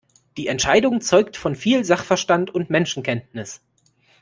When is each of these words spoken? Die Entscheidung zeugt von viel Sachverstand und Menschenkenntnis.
Die 0.35 0.47
Entscheidung 0.47 0.99
zeugt 1.01 1.37
von 1.37 1.55
viel 1.55 1.85
Sachverstand 1.85 2.49
und 2.55 2.71
Menschenkenntnis. 2.71 3.61